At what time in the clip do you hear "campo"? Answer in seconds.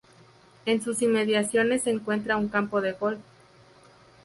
2.47-2.81